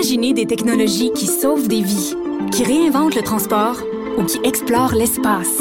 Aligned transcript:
Imaginez 0.00 0.32
des 0.32 0.46
technologies 0.46 1.12
qui 1.12 1.26
sauvent 1.26 1.68
des 1.68 1.82
vies, 1.82 2.14
qui 2.52 2.64
réinventent 2.64 3.14
le 3.14 3.20
transport 3.20 3.76
ou 4.16 4.24
qui 4.24 4.38
explorent 4.44 4.94
l'espace. 4.94 5.58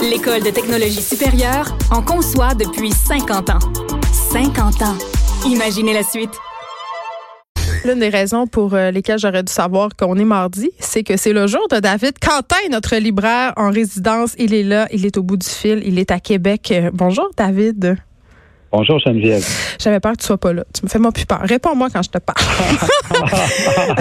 L'École 0.00 0.42
de 0.42 0.48
technologie 0.48 1.02
supérieure 1.02 1.76
en 1.90 2.00
conçoit 2.00 2.54
depuis 2.54 2.90
50 2.90 3.50
ans. 3.50 3.58
50 4.32 4.80
ans. 4.80 4.96
Imaginez 5.46 5.92
la 5.92 6.02
suite. 6.02 6.30
L'une 7.84 7.98
des 7.98 8.08
raisons 8.08 8.46
pour 8.46 8.72
euh, 8.72 8.90
lesquelles 8.90 9.18
j'aurais 9.18 9.42
dû 9.42 9.52
savoir 9.52 9.90
qu'on 9.94 10.16
est 10.16 10.24
mardi, 10.24 10.70
c'est 10.78 11.02
que 11.02 11.18
c'est 11.18 11.34
le 11.34 11.46
jour 11.46 11.68
de 11.70 11.80
David 11.80 12.18
Quentin, 12.18 12.70
notre 12.70 12.96
libraire 12.96 13.52
en 13.58 13.70
résidence. 13.70 14.34
Il 14.38 14.54
est 14.54 14.62
là, 14.62 14.88
il 14.90 15.04
est 15.04 15.18
au 15.18 15.22
bout 15.22 15.36
du 15.36 15.46
fil, 15.46 15.82
il 15.84 15.98
est 15.98 16.10
à 16.10 16.18
Québec. 16.18 16.72
Euh, 16.72 16.90
bonjour 16.94 17.28
David. 17.36 17.98
Bonjour 18.76 18.98
Geneviève. 18.98 19.46
J'avais 19.78 20.00
peur 20.00 20.14
que 20.14 20.18
tu 20.18 20.26
sois 20.26 20.36
pas 20.36 20.52
là. 20.52 20.64
Tu 20.74 20.84
me 20.84 20.88
fais 20.88 20.98
moi 20.98 21.12
plus 21.12 21.26
peur. 21.26 21.38
Réponds-moi 21.42 21.90
quand 21.92 22.02
je 22.02 22.10
te 22.10 22.18
parle. 22.18 22.36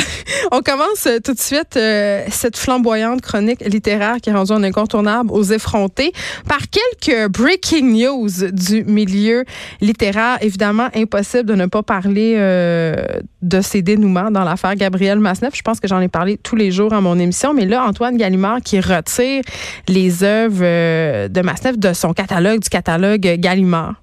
On 0.51 0.61
commence 0.61 1.05
euh, 1.05 1.19
tout 1.23 1.35
de 1.35 1.39
suite 1.39 1.77
euh, 1.77 2.23
cette 2.29 2.57
flamboyante 2.57 3.21
chronique 3.21 3.61
littéraire 3.67 4.15
qui 4.19 4.31
est 4.31 4.33
rendue 4.33 4.51
en 4.51 4.63
incontournable 4.63 5.29
aux 5.31 5.43
effrontés 5.43 6.11
par 6.49 6.57
quelques 6.71 7.31
breaking 7.31 7.93
news 7.93 8.51
du 8.51 8.83
milieu 8.85 9.45
littéraire. 9.79 10.39
Évidemment, 10.41 10.87
impossible 10.95 11.45
de 11.45 11.53
ne 11.53 11.67
pas 11.67 11.83
parler 11.83 12.33
euh, 12.37 12.95
de 13.43 13.61
ces 13.61 13.83
dénouements 13.83 14.31
dans 14.31 14.43
l'affaire 14.43 14.75
Gabriel 14.75 15.19
Masneff. 15.19 15.53
Je 15.55 15.61
pense 15.61 15.79
que 15.79 15.87
j'en 15.87 16.01
ai 16.01 16.07
parlé 16.07 16.37
tous 16.37 16.55
les 16.55 16.71
jours 16.71 16.93
à 16.93 17.01
mon 17.01 17.19
émission. 17.19 17.53
Mais 17.53 17.65
là, 17.65 17.85
Antoine 17.85 18.17
Gallimard 18.17 18.61
qui 18.65 18.79
retire 18.79 19.43
les 19.87 20.23
œuvres 20.23 21.27
de 21.27 21.41
Masneff 21.41 21.77
de 21.77 21.93
son 21.93 22.13
catalogue, 22.13 22.61
du 22.61 22.69
catalogue 22.69 23.35
Gallimard. 23.37 24.02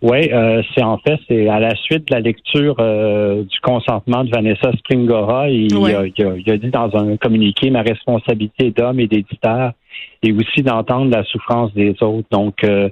Oui, 0.00 0.30
euh, 0.32 0.62
c'est 0.74 0.84
en 0.84 0.98
fait, 0.98 1.18
c'est 1.28 1.48
à 1.48 1.58
la 1.58 1.74
suite 1.74 2.08
de 2.08 2.14
la 2.14 2.20
lecture 2.20 2.76
euh, 2.78 3.42
du 3.42 3.60
consentement 3.60 4.22
de 4.22 4.30
Vanessa 4.30 4.70
Springora. 4.78 5.50
Il, 5.50 5.74
a, 5.74 6.06
il, 6.06 6.50
a, 6.52 6.56
dit 6.56 6.70
dans 6.70 6.94
un 6.96 7.16
communiqué 7.16 7.70
ma 7.70 7.82
responsabilité 7.82 8.70
d'homme 8.70 9.00
et 9.00 9.08
d'éditeur 9.08 9.72
et 10.22 10.32
aussi 10.32 10.62
d'entendre 10.62 11.10
la 11.10 11.24
souffrance 11.24 11.74
des 11.74 11.96
autres. 12.00 12.28
Donc, 12.30 12.62
euh, 12.62 12.88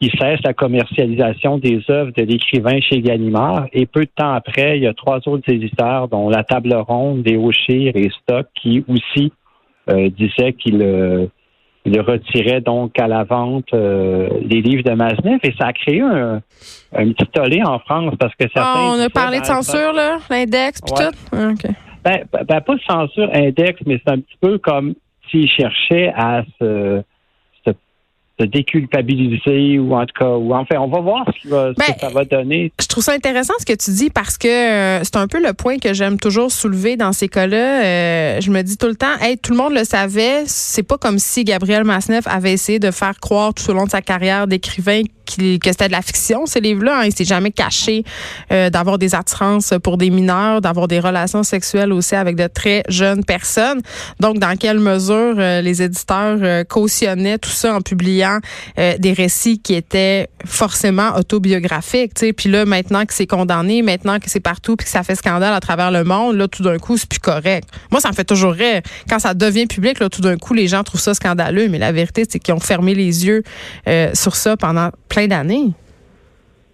il 0.00 0.10
cesse 0.18 0.40
la 0.42 0.54
commercialisation 0.54 1.58
des 1.58 1.82
œuvres 1.90 2.12
de 2.16 2.22
l'écrivain 2.22 2.80
chez 2.80 3.02
Gallimard 3.02 3.66
et 3.74 3.84
peu 3.84 4.00
de 4.00 4.10
temps 4.16 4.32
après, 4.32 4.78
il 4.78 4.84
y 4.84 4.86
a 4.86 4.94
trois 4.94 5.20
autres 5.26 5.48
éditeurs, 5.52 6.08
dont 6.08 6.30
La 6.30 6.44
Table 6.44 6.74
Ronde, 6.74 7.22
Des 7.22 7.38
et 7.68 8.10
Stock, 8.22 8.46
qui 8.54 8.84
aussi 8.88 9.32
disaient 9.88 10.54
qu'il 10.54 11.28
il 11.84 12.00
retirait 12.00 12.60
donc 12.60 12.98
à 12.98 13.08
la 13.08 13.24
vente 13.24 13.72
euh, 13.74 14.28
les 14.42 14.62
livres 14.62 14.84
de 14.84 14.92
Maznev 14.92 15.40
et 15.42 15.52
ça 15.58 15.68
a 15.68 15.72
créé 15.72 16.00
un, 16.00 16.40
petit 16.92 17.26
tollé 17.32 17.62
en 17.64 17.78
France 17.80 18.14
parce 18.18 18.34
que 18.34 18.44
certains. 18.54 18.62
Ah, 18.64 18.94
on 18.96 19.00
a 19.00 19.10
parlé 19.10 19.40
de 19.40 19.44
censure, 19.44 19.92
là, 19.92 20.18
l'index 20.30 20.80
puis 20.80 20.94
tout? 20.94 21.16
Ah, 21.32 21.52
ben, 22.04 22.24
ben, 22.32 22.44
ben, 22.48 22.60
pas 22.60 22.74
de 22.74 22.80
censure 22.88 23.30
index, 23.32 23.80
mais 23.86 24.00
c'est 24.04 24.12
un 24.12 24.18
petit 24.18 24.36
peu 24.40 24.58
comme 24.58 24.94
s'ils 25.30 25.48
cherchaient 25.48 26.12
à 26.16 26.42
se 26.60 27.02
se 28.42 28.46
déculpabiliser 28.46 29.78
ou 29.78 29.94
en 29.94 30.04
tout 30.06 30.14
cas, 30.18 30.30
ou 30.30 30.54
enfin, 30.54 30.76
on 30.78 30.88
va 30.88 31.00
voir 31.00 31.24
ce, 31.42 31.48
que 31.48 31.74
ben, 31.74 31.94
ça 31.98 32.08
va 32.08 32.24
donner. 32.24 32.72
Je 32.80 32.86
trouve 32.86 33.02
ça 33.02 33.12
intéressant 33.12 33.54
ce 33.58 33.64
que 33.64 33.72
tu 33.72 33.90
dis 33.92 34.10
parce 34.10 34.38
que 34.38 34.48
euh, 34.48 35.04
c'est 35.04 35.16
un 35.16 35.28
peu 35.28 35.42
le 35.42 35.52
point 35.52 35.78
que 35.78 35.92
j'aime 35.94 36.18
toujours 36.18 36.50
soulever 36.50 36.96
dans 36.96 37.12
ces 37.12 37.28
cas-là. 37.28 37.84
Euh, 37.84 38.40
je 38.40 38.50
me 38.50 38.62
dis 38.62 38.76
tout 38.76 38.88
le 38.88 38.96
temps, 38.96 39.14
hey, 39.20 39.38
tout 39.38 39.52
le 39.52 39.58
monde 39.58 39.74
le 39.74 39.84
savait. 39.84 40.42
C'est 40.46 40.82
pas 40.82 40.98
comme 40.98 41.18
si 41.18 41.44
Gabriel 41.44 41.84
Masneff 41.84 42.26
avait 42.26 42.52
essayé 42.52 42.78
de 42.78 42.90
faire 42.90 43.18
croire 43.20 43.54
tout 43.54 43.70
au 43.70 43.74
long 43.74 43.84
de 43.84 43.90
sa 43.90 44.02
carrière 44.02 44.46
d'écrivain 44.46 45.02
que 45.36 45.70
c'était 45.70 45.88
de 45.88 45.92
la 45.92 46.02
fiction, 46.02 46.46
ces 46.46 46.60
livres-là. 46.60 47.00
Hein. 47.00 47.04
Il 47.06 47.14
s'est 47.14 47.24
jamais 47.24 47.50
caché 47.50 48.04
euh, 48.50 48.70
d'avoir 48.70 48.98
des 48.98 49.14
attirances 49.14 49.74
pour 49.82 49.98
des 49.98 50.10
mineurs, 50.10 50.60
d'avoir 50.60 50.88
des 50.88 51.00
relations 51.00 51.42
sexuelles 51.42 51.92
aussi 51.92 52.14
avec 52.14 52.36
de 52.36 52.46
très 52.46 52.82
jeunes 52.88 53.24
personnes. 53.24 53.80
Donc, 54.20 54.38
dans 54.38 54.56
quelle 54.56 54.80
mesure 54.80 55.34
les 55.34 55.82
éditeurs 55.82 56.66
cautionnaient 56.66 57.38
tout 57.38 57.50
ça 57.50 57.74
en 57.74 57.80
publiant 57.80 58.38
euh, 58.78 58.96
des 58.98 59.12
récits 59.12 59.58
qui 59.58 59.74
étaient 59.74 60.28
forcément 60.44 61.16
autobiographiques. 61.16 62.12
sais. 62.16 62.32
Puis 62.32 62.48
là, 62.50 62.64
maintenant 62.64 63.04
que 63.04 63.14
c'est 63.14 63.26
condamné, 63.26 63.82
maintenant 63.82 64.18
que 64.18 64.30
c'est 64.30 64.40
partout, 64.40 64.76
puis 64.76 64.84
que 64.84 64.90
ça 64.90 65.02
fait 65.02 65.14
scandale 65.14 65.54
à 65.54 65.60
travers 65.60 65.90
le 65.90 66.04
monde, 66.04 66.36
là, 66.36 66.48
tout 66.48 66.62
d'un 66.62 66.78
coup, 66.78 66.96
c'est 66.96 67.08
plus 67.08 67.20
correct. 67.20 67.68
Moi, 67.90 68.00
ça 68.00 68.08
me 68.08 68.14
fait 68.14 68.24
toujours 68.24 68.52
rire. 68.52 68.82
Quand 69.08 69.18
ça 69.18 69.34
devient 69.34 69.66
public, 69.66 70.00
là, 70.00 70.08
tout 70.08 70.20
d'un 70.20 70.36
coup, 70.36 70.54
les 70.54 70.68
gens 70.68 70.82
trouvent 70.82 71.00
ça 71.00 71.14
scandaleux. 71.14 71.68
Mais 71.68 71.78
la 71.78 71.92
vérité, 71.92 72.24
c'est 72.28 72.38
qu'ils 72.38 72.54
ont 72.54 72.60
fermé 72.60 72.94
les 72.94 73.26
yeux 73.26 73.42
euh, 73.88 74.10
sur 74.14 74.36
ça 74.36 74.56
pendant 74.56 74.90
plein 75.08 75.21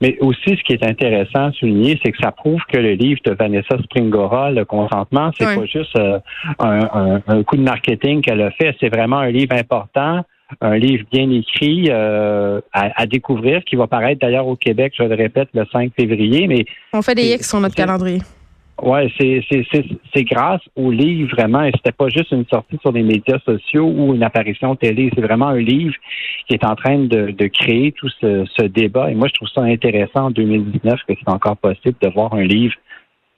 Mais 0.00 0.16
aussi, 0.20 0.50
ce 0.56 0.62
qui 0.62 0.74
est 0.74 0.84
intéressant 0.84 1.46
à 1.46 1.52
souligner, 1.52 1.98
c'est 2.02 2.12
que 2.12 2.18
ça 2.22 2.30
prouve 2.30 2.60
que 2.72 2.78
le 2.78 2.92
livre 2.92 3.20
de 3.24 3.32
Vanessa 3.32 3.76
Springora, 3.82 4.52
Le 4.52 4.64
consentement, 4.64 5.32
c'est 5.36 5.44
pas 5.44 5.66
juste 5.66 5.96
euh, 5.96 6.20
un, 6.60 7.42
coup 7.42 7.56
de 7.56 7.62
marketing 7.62 8.20
qu'elle 8.22 8.42
a 8.42 8.52
fait, 8.52 8.76
c'est 8.78 8.88
vraiment 8.88 9.18
un 9.18 9.30
livre 9.30 9.56
important 9.56 10.22
un 10.60 10.76
livre 10.78 11.04
bien 11.12 11.30
écrit 11.30 11.88
euh, 11.90 12.60
à, 12.72 13.06
découvrir, 13.06 13.62
qui 13.64 13.76
va 13.76 13.86
paraître 13.86 14.20
d'ailleurs 14.20 14.46
au 14.46 14.56
Québec, 14.56 14.94
je 14.96 15.02
le 15.02 15.14
répète, 15.14 15.48
le 15.52 15.66
5 15.70 15.92
février. 15.94 16.46
Mais 16.46 16.64
on 16.92 17.02
fait 17.02 17.14
des 17.14 17.34
X 17.34 17.50
sur 17.50 17.60
notre 17.60 17.74
calendrier. 17.74 18.20
C'est 19.18 19.42
c'est 20.14 20.24
grâce 20.24 20.62
au 20.76 20.90
livre 20.90 21.30
vraiment, 21.36 21.62
et 21.64 21.72
c'était 21.74 21.92
pas 21.92 22.08
juste 22.08 22.30
une 22.32 22.46
sortie 22.46 22.78
sur 22.80 22.92
les 22.92 23.02
médias 23.02 23.38
sociaux 23.44 23.86
ou 23.86 24.14
une 24.14 24.22
apparition 24.22 24.76
télé, 24.76 25.10
c'est 25.14 25.20
vraiment 25.20 25.48
un 25.48 25.58
livre 25.58 25.94
qui 26.46 26.54
est 26.54 26.64
en 26.64 26.76
train 26.76 26.98
de, 26.98 27.30
de 27.30 27.46
créer 27.48 27.92
tout 27.92 28.08
ce, 28.20 28.44
ce, 28.56 28.64
débat. 28.64 29.10
Et 29.10 29.14
moi, 29.14 29.28
je 29.28 29.34
trouve 29.34 29.48
ça 29.48 29.62
intéressant 29.62 30.26
en 30.26 30.30
2019 30.30 31.00
que 31.06 31.14
c'est 31.18 31.28
encore 31.28 31.56
possible 31.56 31.96
de 32.00 32.08
voir 32.08 32.32
un 32.34 32.44
livre 32.44 32.74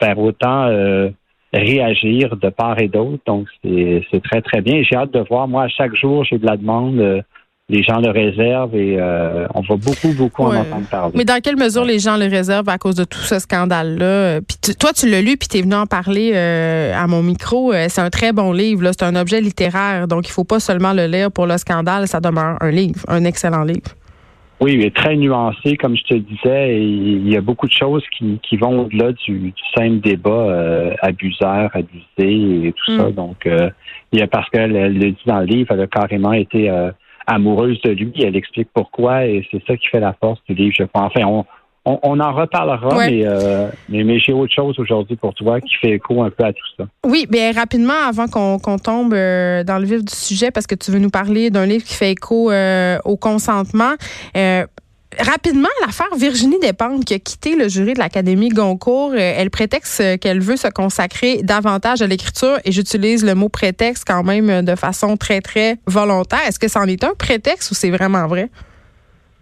faire 0.00 0.18
autant 0.18 0.66
euh, 0.66 1.10
réagir 1.52 2.36
de 2.36 2.48
part 2.48 2.80
et 2.80 2.88
d'autre. 2.88 3.22
Donc, 3.26 3.48
c'est 3.62 4.22
très, 4.22 4.40
très 4.40 4.60
bien. 4.60 4.82
J'ai 4.82 4.96
hâte 4.96 5.12
de 5.12 5.24
voir. 5.28 5.48
Moi, 5.48 5.64
à 5.64 5.68
chaque 5.68 5.94
jour, 5.94 6.24
j'ai 6.24 6.38
de 6.38 6.46
la 6.46 6.56
demande. 6.56 6.98
Euh, 6.98 7.22
les 7.70 7.82
gens 7.82 8.00
le 8.00 8.10
réservent 8.10 8.74
et 8.74 8.96
euh, 8.98 9.46
on 9.54 9.60
va 9.60 9.76
beaucoup, 9.76 10.12
beaucoup 10.12 10.42
en 10.42 10.56
entendre 10.56 10.86
parler. 10.90 11.12
Mais 11.14 11.24
dans 11.24 11.40
quelle 11.40 11.56
mesure 11.56 11.84
les 11.84 11.98
gens 11.98 12.16
le 12.16 12.26
réservent 12.26 12.68
à 12.68 12.78
cause 12.78 12.96
de 12.96 13.04
tout 13.04 13.20
ce 13.20 13.38
scandale-là? 13.38 14.40
Puis 14.40 14.74
toi, 14.74 14.92
tu 14.92 15.08
l'as 15.08 15.22
lu, 15.22 15.36
puis 15.36 15.48
tu 15.48 15.58
es 15.58 15.62
venu 15.62 15.74
en 15.74 15.86
parler 15.86 16.32
euh, 16.34 16.92
à 16.94 17.06
mon 17.06 17.22
micro. 17.22 17.72
c'est 17.72 18.00
un 18.00 18.10
très 18.10 18.32
bon 18.32 18.52
livre. 18.52 18.90
C'est 18.92 19.04
un 19.04 19.16
objet 19.16 19.40
littéraire. 19.40 20.08
Donc, 20.08 20.28
il 20.28 20.32
faut 20.32 20.44
pas 20.44 20.60
seulement 20.60 20.92
le 20.92 21.06
lire 21.06 21.30
pour 21.30 21.46
le 21.46 21.56
scandale. 21.58 22.08
Ça 22.08 22.20
demeure 22.20 22.56
un 22.60 22.70
livre, 22.70 23.00
un 23.08 23.24
excellent 23.24 23.62
livre. 23.62 23.94
Oui, 24.60 24.74
il 24.74 24.84
est 24.84 24.94
très 24.94 25.16
nuancé, 25.16 25.78
comme 25.78 25.96
je 25.96 26.02
te 26.02 26.14
disais, 26.14 26.74
et 26.76 26.82
il 26.82 27.26
y 27.32 27.36
a 27.36 27.40
beaucoup 27.40 27.66
de 27.66 27.72
choses 27.72 28.04
qui, 28.16 28.38
qui 28.42 28.58
vont 28.58 28.82
au-delà 28.82 29.12
du, 29.12 29.54
simple 29.74 30.00
débat 30.00 30.30
euh, 30.30 30.94
abuseur, 31.00 31.70
abusé 31.72 32.66
et 32.66 32.72
tout 32.72 32.96
ça. 32.98 33.08
Mm. 33.08 33.12
Donc, 33.12 33.46
euh, 33.46 33.70
il 34.12 34.18
y 34.18 34.22
a 34.22 34.26
parce 34.26 34.50
qu'elle 34.50 34.72
le 34.72 35.10
dit 35.12 35.22
dans 35.24 35.40
le 35.40 35.46
livre, 35.46 35.72
elle 35.72 35.80
a 35.80 35.86
carrément 35.86 36.34
été 36.34 36.68
euh, 36.68 36.90
amoureuse 37.30 37.80
de 37.82 37.90
lui. 37.90 38.12
Elle 38.22 38.36
explique 38.36 38.68
pourquoi, 38.74 39.26
et 39.26 39.46
c'est 39.50 39.62
ça 39.66 39.76
qui 39.76 39.86
fait 39.88 40.00
la 40.00 40.14
force 40.20 40.40
du 40.48 40.54
livre, 40.54 40.74
je 40.76 40.84
crois. 40.84 41.04
Enfin, 41.04 41.22
on, 41.24 41.44
on, 41.84 42.20
en 42.20 42.32
reparlera, 42.32 42.88
euh, 43.08 43.68
mais, 43.88 44.04
mais, 44.04 44.18
j'ai 44.18 44.32
autre 44.32 44.52
chose 44.54 44.78
aujourd'hui 44.78 45.16
pour 45.16 45.32
toi 45.34 45.60
qui 45.60 45.74
fait 45.80 45.92
écho 45.92 46.22
un 46.22 46.30
peu 46.30 46.44
à 46.44 46.52
tout 46.52 46.66
ça. 46.76 46.84
Oui, 47.06 47.26
bien 47.28 47.52
rapidement, 47.52 47.94
avant 48.06 48.26
qu'on 48.26 48.78
tombe 48.78 49.14
euh, 49.14 49.64
dans 49.64 49.78
le 49.78 49.86
vif 49.86 50.04
du 50.04 50.14
sujet, 50.14 50.50
parce 50.50 50.66
que 50.66 50.74
tu 50.74 50.90
veux 50.90 50.98
nous 50.98 51.10
parler 51.10 51.50
d'un 51.50 51.66
livre 51.66 51.84
qui 51.84 51.94
fait 51.94 52.12
écho 52.12 52.50
euh, 52.50 52.98
au 53.04 53.16
consentement. 53.16 53.94
Rapidement, 55.18 55.68
l'affaire 55.84 56.14
Virginie 56.16 56.58
Despentes 56.60 57.04
qui 57.04 57.14
a 57.14 57.18
quitté 57.18 57.56
le 57.56 57.68
jury 57.68 57.94
de 57.94 57.98
l'Académie 57.98 58.50
Goncourt, 58.50 59.14
elle 59.16 59.50
prétexte 59.50 60.20
qu'elle 60.20 60.40
veut 60.40 60.56
se 60.56 60.68
consacrer 60.68 61.42
davantage 61.42 62.00
à 62.00 62.06
l'écriture 62.06 62.58
et 62.64 62.70
j'utilise 62.70 63.24
le 63.24 63.34
mot 63.34 63.48
prétexte 63.48 64.04
quand 64.06 64.22
même 64.22 64.64
de 64.64 64.74
façon 64.76 65.16
très, 65.16 65.40
très 65.40 65.78
volontaire. 65.86 66.40
Est-ce 66.46 66.60
que 66.60 66.68
c'en 66.68 66.84
est 66.84 67.02
un 67.02 67.14
prétexte 67.18 67.72
ou 67.72 67.74
c'est 67.74 67.90
vraiment 67.90 68.28
vrai? 68.28 68.50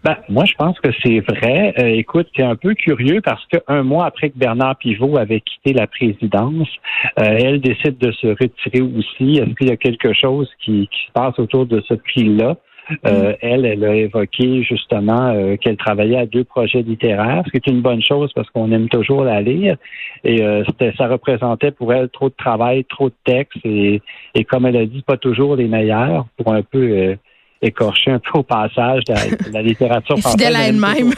Ben, 0.05 0.17
moi, 0.29 0.45
je 0.45 0.55
pense 0.55 0.79
que 0.79 0.91
c'est 1.03 1.19
vrai. 1.21 1.75
Euh, 1.79 1.87
écoute, 1.89 2.29
c'est 2.37 2.45
un 2.45 2.55
peu 2.55 2.75
curieux 2.75 3.21
parce 3.21 3.45
qu'un 3.47 3.83
mois 3.83 4.07
après 4.07 4.31
que 4.31 4.39
Bernard 4.39 4.77
Pivot 4.77 5.19
avait 5.19 5.41
quitté 5.41 5.73
la 5.73 5.89
présidence, 5.89 6.69
euh, 7.19 7.25
elle 7.25 7.61
décide 7.61 7.99
de 7.99 8.13
se 8.13 8.29
retirer 8.29 8.81
aussi. 8.81 9.39
Est-ce 9.39 9.55
qu'il 9.55 9.69
y 9.69 9.73
a 9.73 9.77
quelque 9.77 10.13
chose 10.15 10.49
qui, 10.65 10.89
se 10.93 11.13
passe 11.13 11.39
autour 11.39 11.67
de 11.67 11.83
ce 11.89 11.95
prix-là? 11.95 12.57
Euh, 13.07 13.35
elle, 13.41 13.65
elle 13.67 13.85
a 13.85 13.95
évoqué 13.95 14.63
justement 14.63 15.57
qu'elle 15.61 15.77
travaillait 15.77 16.19
à 16.19 16.27
deux 16.27 16.45
projets 16.45 16.83
littéraires, 16.83 17.43
ce 17.47 17.51
qui 17.51 17.57
est 17.57 17.67
une 17.71 17.83
bonne 17.83 18.03
chose 18.03 18.33
parce 18.35 18.49
qu'on 18.51 18.71
aime 18.73 18.89
toujours 18.89 19.25
la 19.25 19.41
lire. 19.41 19.77
Et 20.25 20.43
ça 20.97 21.09
représentait 21.09 21.71
pour 21.71 21.93
elle 21.93 22.09
trop 22.09 22.29
de 22.29 22.35
travail, 22.37 22.85
trop 22.85 23.09
de 23.09 23.15
textes 23.25 23.59
et, 23.65 24.01
et 24.35 24.45
comme 24.45 24.67
elle 24.67 24.77
a 24.77 24.87
dit, 24.87 25.03
pas 25.03 25.17
toujours 25.17 25.57
les 25.57 25.69
meilleurs 25.69 26.27
pour 26.37 26.53
un 26.53 26.63
peu 26.63 27.17
écorcher 27.63 28.11
un 28.13 28.19
peu 28.19 28.39
au 28.39 28.43
passage 28.43 29.05
de 29.05 29.53
la, 29.53 29.63
littérature 29.63 30.19
française. 30.19 30.33
Fidèle 30.33 30.57
à 30.57 30.69
elle-même. 30.69 31.13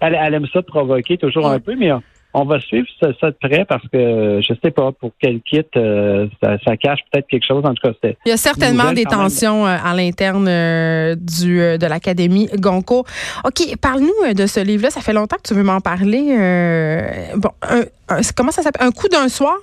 Elle, 0.00 0.34
aime 0.34 0.46
ça 0.52 0.60
de 0.60 0.66
provoquer 0.66 1.18
toujours 1.18 1.46
un 1.46 1.60
peu, 1.60 1.74
mais 1.76 1.92
on 1.92 2.02
va 2.34 2.60
suivre 2.60 2.86
ça, 3.00 3.08
de 3.08 3.36
près 3.40 3.64
parce 3.64 3.86
que 3.88 4.40
je 4.40 4.54
sais 4.62 4.70
pas 4.70 4.92
pour 4.92 5.12
quel 5.20 5.40
kit 5.40 5.62
euh, 5.76 6.28
ça, 6.40 6.76
cache 6.76 7.00
peut-être 7.10 7.26
quelque 7.26 7.46
chose. 7.46 7.64
En 7.64 7.74
tout 7.74 7.82
cas, 7.82 8.14
il 8.24 8.28
y 8.28 8.32
a 8.32 8.36
certainement 8.36 8.92
des 8.92 9.04
tensions 9.04 9.66
euh, 9.66 9.76
à 9.82 9.94
l'interne 9.94 10.46
euh, 10.48 11.14
du 11.16 11.58
de 11.58 11.86
l'académie 11.86 12.48
Gonco. 12.58 13.04
Ok, 13.44 13.76
parle-nous 13.80 14.34
de 14.34 14.46
ce 14.46 14.60
livre-là. 14.60 14.90
Ça 14.90 15.00
fait 15.00 15.12
longtemps 15.12 15.36
que 15.36 15.48
tu 15.48 15.54
veux 15.54 15.64
m'en 15.64 15.80
parler. 15.80 17.32
bon, 17.36 17.50
comment 18.36 18.52
ça 18.52 18.62
s'appelle? 18.62 18.86
Un 18.86 18.92
coup 18.92 19.08
d'un 19.08 19.28
soir? 19.28 19.56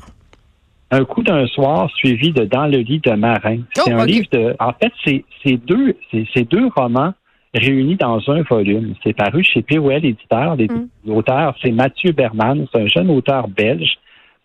Un 0.91 1.03
coup 1.03 1.21
d'un 1.21 1.47
soir 1.47 1.89
suivi 1.95 2.31
de 2.31 2.45
Dans 2.45 2.65
le 2.65 2.77
lit 2.77 3.01
de 3.03 3.11
marin. 3.11 3.59
C'est 3.75 3.93
oh, 3.93 3.99
un 3.99 4.05
livre 4.05 4.27
de. 4.31 4.55
En 4.59 4.73
fait, 4.73 4.91
c'est 5.03 5.57
deux, 5.57 5.95
c'est 6.33 6.49
deux 6.49 6.67
romans 6.75 7.13
réunis 7.57 7.95
dans 7.95 8.21
un 8.29 8.41
volume. 8.43 8.93
C'est 9.03 9.13
paru 9.13 9.43
chez 9.43 9.61
POL 9.61 10.05
Éditeur. 10.05 10.57
L'auteur, 11.05 11.51
mm. 11.51 11.55
c'est 11.61 11.71
Mathieu 11.71 12.11
Berman. 12.11 12.67
C'est 12.71 12.81
un 12.81 12.87
jeune 12.87 13.09
auteur 13.09 13.47
belge. 13.47 13.97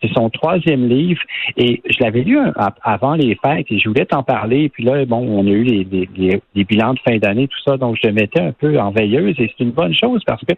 C'est 0.03 0.13
son 0.13 0.31
troisième 0.31 0.89
livre. 0.89 1.21
Et 1.57 1.81
je 1.89 2.03
l'avais 2.03 2.23
lu 2.23 2.39
avant 2.83 3.15
les 3.15 3.37
fêtes 3.37 3.67
et 3.71 3.79
je 3.79 3.89
voulais 3.89 4.05
t'en 4.05 4.23
parler. 4.23 4.69
Puis 4.69 4.85
là, 4.85 5.05
bon, 5.05 5.19
on 5.19 5.47
a 5.47 5.51
eu 5.51 5.63
les, 5.63 6.65
bilans 6.65 6.95
de 6.95 6.99
fin 7.01 7.19
d'année, 7.19 7.47
tout 7.47 7.61
ça. 7.65 7.77
Donc, 7.77 7.97
je 8.03 8.09
le 8.09 8.15
mettais 8.15 8.41
un 8.41 8.53
peu 8.53 8.79
en 8.81 8.91
veilleuse 8.91 9.37
et 9.39 9.53
c'est 9.57 9.65
une 9.65 9.71
bonne 9.71 9.95
chose 9.95 10.23
parce 10.27 10.43
que 10.45 10.55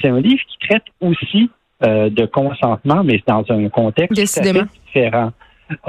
c'est 0.00 0.08
un 0.08 0.20
livre 0.20 0.42
qui 0.46 0.68
traite 0.68 0.84
aussi 1.00 1.50
euh, 1.84 2.10
de 2.10 2.26
consentement, 2.26 3.02
mais 3.02 3.22
dans 3.26 3.44
un 3.48 3.68
contexte 3.68 4.14
différent. 4.84 5.32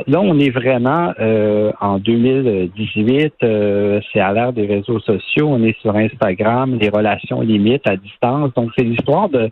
Là, 0.07 0.21
on 0.21 0.37
est 0.39 0.49
vraiment 0.49 1.13
euh, 1.19 1.71
en 1.79 1.97
2018, 1.99 3.33
euh, 3.43 3.99
c'est 4.11 4.19
à 4.19 4.33
l'ère 4.33 4.53
des 4.53 4.65
réseaux 4.65 4.99
sociaux, 4.99 5.47
on 5.49 5.63
est 5.63 5.79
sur 5.81 5.95
Instagram, 5.95 6.77
les 6.79 6.89
relations 6.89 7.41
limites 7.41 7.87
à 7.87 7.95
distance. 7.95 8.53
Donc, 8.55 8.71
c'est 8.77 8.83
l'histoire 8.83 9.29
de, 9.29 9.49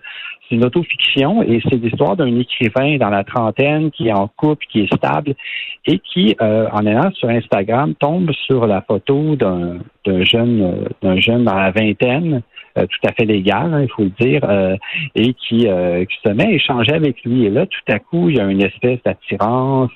c'est 0.48 0.56
une 0.56 0.66
autofiction 0.66 1.42
et 1.44 1.62
c'est 1.70 1.78
l'histoire 1.78 2.16
d'un 2.16 2.40
écrivain 2.40 2.98
dans 2.98 3.10
la 3.10 3.24
trentaine 3.24 3.92
qui 3.92 4.08
est 4.10 4.14
en 4.14 4.28
couple, 4.28 4.66
qui 4.72 4.82
est 4.82 4.94
stable 4.96 5.34
et 5.86 6.00
qui, 6.00 6.36
euh, 6.42 6.68
en 6.72 6.86
allant 6.86 7.12
sur 7.14 7.30
Instagram, 7.30 7.96
tombe 7.96 8.32
sur 8.46 8.68
la 8.68 8.82
photo 8.82 9.36
d'un, 9.36 9.78
d'un 10.06 10.24
jeune, 10.24 10.88
d'un 11.02 11.18
jeune 11.18 11.46
dans 11.46 11.56
la 11.56 11.72
vingtaine 11.72 12.36
euh, 12.36 12.40
tout 12.76 13.08
à 13.08 13.12
fait 13.14 13.26
légal, 13.26 13.74
hein, 13.74 13.82
il 13.82 13.90
faut 13.90 14.04
le 14.04 14.12
dire, 14.20 14.42
euh, 14.44 14.76
et 15.16 15.34
qui, 15.34 15.68
euh, 15.68 16.06
qui, 16.06 16.18
se 16.24 16.30
met 16.30 16.46
à 16.46 16.52
échanger 16.52 16.94
avec 16.94 17.24
lui. 17.24 17.46
Et 17.46 17.50
là, 17.50 17.66
tout 17.66 17.92
à 17.92 18.00
coup, 18.00 18.30
il 18.30 18.38
y 18.38 18.40
a 18.40 18.46
une 18.46 18.64
espèce 18.64 19.00
d'attirance, 19.04 19.92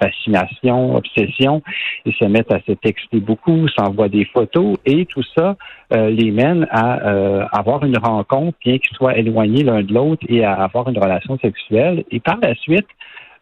fascination, 0.00 0.96
obsession. 0.96 1.62
Ils 2.06 2.14
se 2.14 2.24
mettent 2.24 2.52
à 2.52 2.60
se 2.66 2.72
texter 2.72 3.20
beaucoup, 3.20 3.68
s'envoient 3.68 4.08
des 4.08 4.24
photos, 4.26 4.76
et 4.84 5.06
tout 5.06 5.24
ça 5.36 5.56
les 5.92 6.30
mène 6.30 6.68
à 6.70 7.48
avoir 7.52 7.84
une 7.84 7.98
rencontre, 7.98 8.56
bien 8.64 8.78
qu'ils 8.78 8.96
soient 8.96 9.16
éloignés 9.16 9.64
l'un 9.64 9.82
de 9.82 9.92
l'autre, 9.92 10.24
et 10.28 10.44
à 10.44 10.52
avoir 10.54 10.88
une 10.88 10.98
relation 10.98 11.38
sexuelle. 11.38 12.04
Et 12.10 12.20
par 12.20 12.38
la 12.42 12.54
suite, 12.54 12.86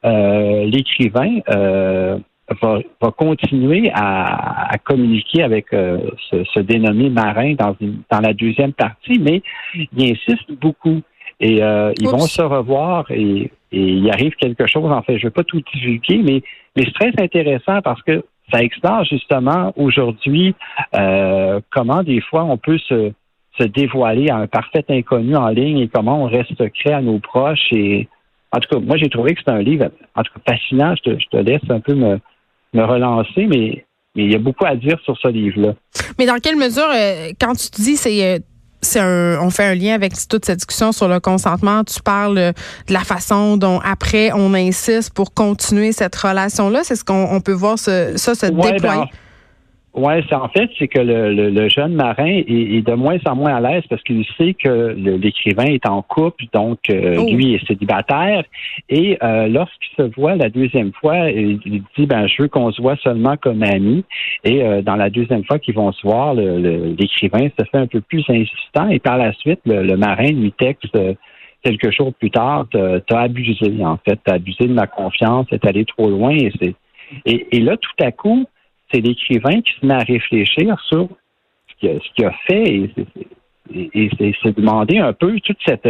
l'écrivain 0.05 1.41
va, 2.63 2.79
va 3.01 3.11
continuer 3.11 3.91
à, 3.95 4.73
à, 4.73 4.79
communiquer 4.79 5.43
avec 5.43 5.73
euh, 5.73 5.99
ce, 6.31 6.45
ce, 6.45 6.61
dénommé 6.61 7.11
marin 7.11 7.55
dans, 7.55 7.77
une, 7.81 8.03
dans 8.11 8.21
la 8.21 8.33
deuxième 8.33 8.73
partie, 8.73 9.19
mais 9.19 9.43
il 9.75 10.13
insiste 10.13 10.51
beaucoup. 10.61 11.01
Et 11.41 11.63
euh, 11.63 11.93
ils 12.01 12.09
vont 12.09 12.19
se 12.19 12.43
revoir 12.43 13.09
et, 13.11 13.53
et, 13.71 13.81
il 13.81 14.11
arrive 14.11 14.35
quelque 14.35 14.67
chose. 14.67 14.91
En 14.91 15.03
fait, 15.03 15.19
je 15.19 15.27
ne 15.27 15.29
vais 15.29 15.35
pas 15.35 15.45
tout 15.45 15.63
divulguer, 15.73 16.19
mais, 16.19 16.43
mais 16.75 16.85
c'est 16.85 17.13
très 17.13 17.23
intéressant 17.23 17.81
parce 17.83 18.03
que 18.03 18.25
ça 18.53 18.63
explore 18.63 19.05
justement 19.05 19.73
aujourd'hui 19.77 20.55
euh, 20.97 21.61
comment 21.71 22.03
des 22.03 22.21
fois 22.21 22.45
on 22.45 22.57
peut 22.57 22.79
se, 22.79 23.13
se 23.59 23.65
dévoiler 23.65 24.31
à 24.31 24.37
un 24.37 24.47
parfait 24.47 24.85
inconnu 24.89 25.37
en 25.37 25.49
ligne 25.49 25.79
et 25.79 25.89
comment 25.89 26.25
on 26.25 26.27
reste 26.27 26.57
secret 26.57 26.93
à 26.93 27.03
nos 27.03 27.19
proches. 27.19 27.73
Et 27.73 28.09
en 28.51 28.59
tout 28.59 28.69
cas, 28.71 28.81
moi 28.81 28.97
j'ai 28.97 29.11
trouvé 29.11 29.35
que 29.35 29.41
c'est 29.45 29.53
un 29.53 29.63
livre 29.63 29.91
en 30.17 30.23
tout 30.23 30.33
cas 30.35 30.55
fascinant. 30.55 30.95
Je 30.97 31.11
te, 31.11 31.21
je 31.21 31.27
te 31.31 31.37
laisse 31.37 31.71
un 31.71 31.81
peu 31.81 31.95
me, 31.95 32.19
me 32.75 32.85
relancer, 32.85 33.47
mais, 33.47 33.85
mais 34.15 34.25
il 34.25 34.33
y 34.33 34.35
a 34.35 34.39
beaucoup 34.39 34.67
à 34.67 34.77
dire 34.77 34.99
sur 35.05 35.17
ce 35.19 35.29
livre-là. 35.29 35.75
Mais 36.19 36.27
dans 36.27 36.39
quelle 36.39 36.57
mesure, 36.57 36.89
euh, 36.95 37.31
quand 37.41 37.55
tu 37.55 37.71
te 37.71 37.81
dis 37.81 37.97
c'est 37.97 38.25
euh, 38.25 38.39
c'est 38.81 39.01
un, 39.01 39.41
on 39.41 39.51
fait 39.51 39.65
un 39.65 39.75
lien 39.75 39.95
avec 39.95 40.13
toute 40.29 40.45
cette 40.45 40.59
discussion 40.59 40.93
sur 40.93 41.09
le 41.09 41.19
consentement. 41.21 41.83
Tu 41.85 42.01
parles 42.01 42.39
euh, 42.39 42.53
de 42.87 42.93
la 42.93 43.01
façon 43.01 43.57
dont 43.57 43.81
après 43.81 44.31
on 44.33 44.55
insiste 44.55 45.13
pour 45.15 45.35
continuer 45.35 45.93
cette 45.93 46.15
relation-là. 46.15 46.85
C'est 46.85 46.97
ce 46.97 47.05
qu'on 47.05 47.41
peut 47.41 47.53
voir 47.53 47.79
ce, 47.79 48.13
ça 48.17 48.35
se 48.35 48.47
ben, 48.47 48.73
déployer? 48.73 49.05
Oui, 49.95 50.13
c'est 50.29 50.35
en 50.35 50.49
fait, 50.49 50.71
c'est 50.79 50.87
que 50.87 51.01
le, 51.01 51.69
jeune 51.69 51.95
marin 51.95 52.43
est, 52.47 52.87
de 52.87 52.95
moins 52.95 53.19
en 53.27 53.35
moins 53.35 53.57
à 53.57 53.61
l'aise 53.61 53.83
parce 53.89 54.03
qu'il 54.03 54.25
sait 54.37 54.55
que 54.55 54.95
l'écrivain 54.95 55.65
est 55.65 55.89
en 55.89 56.03
couple, 56.03 56.45
donc 56.53 56.79
euh, 56.91 57.17
oh. 57.19 57.27
lui 57.35 57.55
est 57.55 57.67
célibataire. 57.67 58.45
Et 58.91 59.19
euh, 59.23 59.49
lorsqu'il 59.49 59.89
se 59.97 60.15
voit 60.15 60.37
la 60.37 60.51
deuxième 60.51 60.93
fois, 60.93 61.31
il, 61.31 61.83
dit 61.97 62.07
ben 62.07 62.27
je 62.27 62.43
veux 62.43 62.49
qu'on 62.49 62.71
se 62.71 62.83
voit 62.83 62.97
seulement 62.97 63.37
comme 63.39 63.63
amis. 63.63 64.05
Et 64.45 64.63
euh, 64.63 64.83
dans 64.83 64.97
la 64.97 65.09
deuxième 65.09 65.45
fois 65.45 65.59
qu'ils 65.59 65.75
vont 65.75 65.91
se 65.93 66.03
voir, 66.03 66.35
l'écrivain 66.35 67.49
se 67.59 67.65
fait 67.65 67.79
un 67.79 67.87
peu 67.87 68.03
plus 68.03 68.25
insistant. 68.29 68.89
Et 68.91 68.99
par 68.99 69.17
la 69.17 69.33
suite, 69.33 69.61
le, 69.65 69.97
marin 69.97 70.31
lui 70.33 70.53
texte 70.53 70.97
quelques 71.65 71.91
jours 71.91 72.13
plus 72.15 72.31
tard, 72.31 72.67
t'as 72.71 73.21
abusé 73.21 73.83
en 73.83 73.99
fait, 74.07 74.21
t'as 74.23 74.35
abusé 74.35 74.67
de 74.67 74.75
ma 74.75 74.87
confiance, 74.87 75.47
t'es 75.49 75.67
allé 75.67 75.87
trop 75.87 76.09
loin. 76.09 76.37
Et, 76.37 76.53
et, 77.25 77.57
et 77.57 77.61
là, 77.61 77.77
tout 77.79 78.05
à 78.05 78.13
coup 78.13 78.47
c'est 78.91 79.01
l'écrivain 79.01 79.61
qui 79.61 79.73
se 79.81 79.87
met 79.87 79.95
à 79.95 79.99
réfléchir 79.99 80.79
sur 80.89 81.09
ce 81.81 81.99
qu'il 82.15 82.25
a, 82.25 82.33
fait 82.47 82.91
et, 83.75 84.11
c'est 84.43 84.57
demander 84.57 84.99
un 84.99 85.13
peu 85.13 85.39
toute 85.41 85.59
cette 85.67 85.89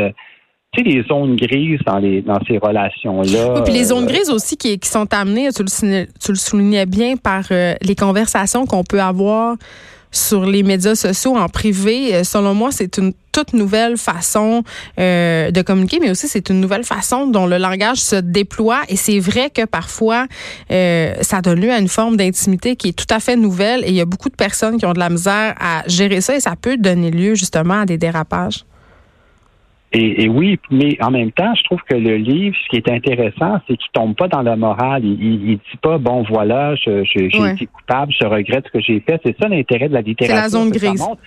tu 0.72 0.84
sais, 0.84 0.90
les 0.90 1.02
zones 1.04 1.36
grises 1.36 1.80
dans, 1.86 1.98
les, 1.98 2.20
dans 2.20 2.38
ces 2.46 2.58
relations-là. 2.58 3.54
Oui, 3.54 3.60
puis 3.64 3.72
les 3.72 3.84
zones 3.84 4.04
euh, 4.04 4.08
grises 4.08 4.28
aussi 4.28 4.56
qui, 4.58 4.78
qui 4.78 4.88
sont 4.88 5.12
amenées, 5.14 5.48
tu 5.50 5.62
le, 5.62 6.04
tu 6.20 6.32
le 6.32 6.36
soulignais 6.36 6.84
bien, 6.84 7.16
par 7.16 7.44
euh, 7.50 7.72
les 7.80 7.94
conversations 7.94 8.66
qu'on 8.66 8.84
peut 8.84 9.00
avoir 9.00 9.56
sur 10.10 10.44
les 10.44 10.62
médias 10.62 10.94
sociaux 10.94 11.36
en 11.36 11.48
privé, 11.48 12.14
euh, 12.14 12.24
selon 12.24 12.54
moi, 12.54 12.70
c'est 12.72 12.98
une 12.98 13.12
toute 13.32 13.52
nouvelle 13.52 13.96
façon 13.96 14.64
euh, 14.98 15.50
de 15.50 15.62
communiquer, 15.62 15.98
mais 16.00 16.10
aussi 16.10 16.26
c'est 16.26 16.50
une 16.50 16.60
nouvelle 16.60 16.84
façon 16.84 17.26
dont 17.26 17.46
le 17.46 17.58
langage 17.58 17.98
se 17.98 18.16
déploie. 18.16 18.80
Et 18.88 18.96
c'est 18.96 19.20
vrai 19.20 19.50
que 19.50 19.64
parfois, 19.64 20.26
euh, 20.70 21.14
ça 21.20 21.40
donne 21.40 21.60
lieu 21.60 21.70
à 21.70 21.78
une 21.78 21.88
forme 21.88 22.16
d'intimité 22.16 22.74
qui 22.74 22.88
est 22.88 22.92
tout 22.92 23.12
à 23.14 23.20
fait 23.20 23.36
nouvelle. 23.36 23.84
Et 23.84 23.88
il 23.88 23.94
y 23.94 24.00
a 24.00 24.06
beaucoup 24.06 24.28
de 24.28 24.34
personnes 24.34 24.78
qui 24.78 24.86
ont 24.86 24.92
de 24.92 24.98
la 24.98 25.10
misère 25.10 25.54
à 25.60 25.82
gérer 25.86 26.20
ça 26.20 26.36
et 26.36 26.40
ça 26.40 26.54
peut 26.60 26.76
donner 26.76 27.10
lieu 27.10 27.34
justement 27.34 27.82
à 27.82 27.86
des 27.86 27.98
dérapages. 27.98 28.64
Et, 29.92 30.28
oui, 30.28 30.58
mais 30.70 30.98
en 31.00 31.10
même 31.10 31.32
temps, 31.32 31.54
je 31.54 31.64
trouve 31.64 31.80
que 31.88 31.94
le 31.96 32.16
livre, 32.16 32.54
ce 32.62 32.68
qui 32.68 32.76
est 32.76 32.90
intéressant, 32.90 33.58
c'est 33.66 33.76
qu'il 33.76 33.90
tombe 33.94 34.14
pas 34.14 34.28
dans 34.28 34.42
la 34.42 34.54
morale. 34.54 35.02
Il, 35.02 35.22
il, 35.22 35.56
dit 35.56 35.78
pas 35.80 35.96
bon 35.96 36.24
voilà, 36.28 36.74
j'ai 36.76 37.02
été 37.24 37.66
coupable, 37.66 38.12
je 38.20 38.26
regrette 38.26 38.66
ce 38.66 38.72
que 38.72 38.80
j'ai 38.80 39.00
fait. 39.00 39.18
C'est 39.24 39.36
ça 39.40 39.48
l'intérêt 39.48 39.88
de 39.88 39.94
la 39.94 40.02
littérature. 40.02 40.36
C'est 40.36 40.42
la 40.42 40.48
zone 40.50 40.70
grise 40.70 40.98
ça 40.98 41.08
montre 41.08 41.22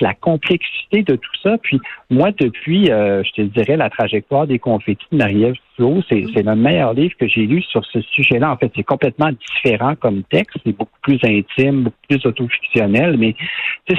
la 0.00 0.14
complexité 0.14 1.02
de 1.02 1.16
tout 1.16 1.36
ça. 1.42 1.58
Puis 1.58 1.80
moi, 2.10 2.30
depuis, 2.38 2.90
euh, 2.90 3.22
je 3.24 3.32
te 3.32 3.42
dirais, 3.42 3.76
la 3.76 3.90
trajectoire 3.90 4.46
des 4.46 4.58
confettis 4.58 5.06
de 5.10 5.16
Marie-Ève 5.16 5.54
mm. 5.78 6.00
c'est 6.08 6.42
le 6.42 6.54
meilleur 6.54 6.94
livre 6.94 7.14
que 7.18 7.26
j'ai 7.26 7.46
lu 7.46 7.62
sur 7.62 7.84
ce 7.86 8.00
sujet-là. 8.00 8.52
En 8.52 8.56
fait, 8.56 8.70
c'est 8.76 8.82
complètement 8.82 9.30
différent 9.32 9.94
comme 9.96 10.22
texte, 10.24 10.56
c'est 10.64 10.76
beaucoup 10.76 10.98
plus 11.02 11.18
intime, 11.24 11.84
beaucoup 11.84 11.96
plus 12.08 12.26
autofictionnel, 12.26 13.16
mais 13.18 13.34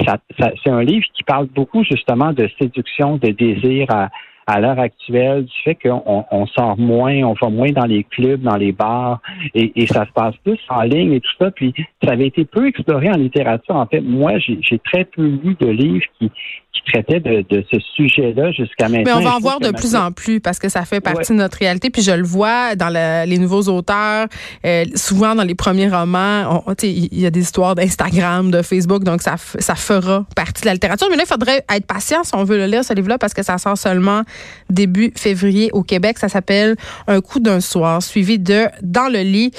ça, 0.06 0.18
ça 0.38 0.50
c'est 0.62 0.70
un 0.70 0.82
livre 0.82 1.06
qui 1.14 1.22
parle 1.22 1.46
beaucoup 1.46 1.84
justement 1.84 2.32
de 2.32 2.48
séduction, 2.58 3.16
de 3.16 3.30
désir 3.30 3.90
à 3.90 4.10
à 4.46 4.60
l'heure 4.60 4.78
actuelle 4.78 5.44
du 5.44 5.54
fait 5.62 5.74
qu'on 5.74 6.24
on 6.30 6.46
sort 6.46 6.78
moins, 6.78 7.22
on 7.22 7.34
va 7.40 7.48
moins 7.48 7.70
dans 7.70 7.86
les 7.86 8.04
clubs, 8.04 8.42
dans 8.42 8.56
les 8.56 8.72
bars, 8.72 9.20
et, 9.54 9.72
et, 9.76 9.86
ça 9.86 10.06
se 10.06 10.12
passe 10.12 10.36
plus 10.44 10.58
en 10.68 10.82
ligne 10.82 11.12
et 11.12 11.20
tout 11.20 11.32
ça. 11.38 11.50
Puis 11.50 11.74
ça 12.02 12.12
avait 12.12 12.26
été 12.26 12.44
peu 12.44 12.66
exploré 12.66 13.08
en 13.08 13.16
littérature. 13.16 13.76
En 13.76 13.86
fait, 13.86 14.00
moi, 14.00 14.38
j'ai 14.38 14.78
très 14.80 15.04
peu 15.04 15.22
lu 15.22 15.56
de 15.58 15.68
livres 15.68 16.06
qui, 16.18 16.30
qui 16.74 16.92
traitaient 16.92 17.20
de, 17.20 17.44
de 17.48 17.64
ce 17.70 17.78
sujet-là 17.94 18.50
jusqu'à 18.50 18.88
maintenant. 18.88 19.04
Mais 19.04 19.26
on 19.26 19.30
va 19.30 19.36
en 19.36 19.40
voir 19.40 19.60
de 19.60 19.70
plus 19.70 19.94
en 19.94 20.10
plus 20.10 20.40
parce 20.40 20.58
que 20.58 20.68
ça 20.68 20.84
fait 20.84 21.00
partie 21.00 21.32
de 21.32 21.38
notre 21.38 21.58
réalité. 21.58 21.88
Puis 21.88 22.02
je 22.02 22.10
le 22.10 22.24
vois 22.24 22.74
dans 22.74 22.88
les 22.88 23.38
nouveaux 23.38 23.62
auteurs, 23.68 24.26
euh, 24.66 24.84
souvent 24.94 25.34
dans 25.34 25.44
les 25.44 25.54
premiers 25.54 25.88
romans, 25.88 26.64
il 26.82 27.20
y 27.20 27.26
a 27.26 27.30
des 27.30 27.40
histoires 27.40 27.74
d'Instagram, 27.74 28.50
de 28.50 28.62
Facebook, 28.62 29.04
donc 29.04 29.22
ça, 29.22 29.36
ça 29.38 29.74
fera 29.74 30.26
partie 30.34 30.62
de 30.62 30.66
la 30.66 30.74
littérature. 30.74 31.06
Mais 31.10 31.16
là, 31.16 31.22
il 31.24 31.28
faudrait 31.28 31.64
être 31.72 31.86
patient 31.86 32.24
si 32.24 32.34
on 32.34 32.44
veut 32.44 32.56
le 32.56 32.66
lire, 32.66 32.84
ce 32.84 32.92
livre-là, 32.92 33.18
parce 33.18 33.34
que 33.34 33.42
ça 33.42 33.58
sort 33.58 33.78
seulement 33.78 34.22
début 34.68 35.12
février 35.16 35.70
au 35.72 35.82
Québec. 35.82 36.18
Ça 36.18 36.28
s'appelle 36.28 36.74
Un 37.06 37.20
coup 37.20 37.38
d'un 37.38 37.60
soir, 37.60 38.02
suivi 38.02 38.38
de 38.38 38.66
Dans 38.82 39.08
le 39.08 39.20
lit 39.20 39.52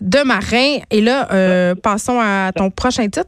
de 0.00 0.20
Marin. 0.24 0.78
Et 0.90 1.00
là, 1.00 1.28
euh, 1.32 1.74
passons 1.74 2.20
à 2.20 2.52
ton 2.54 2.70
prochain 2.70 3.08
titre. 3.08 3.26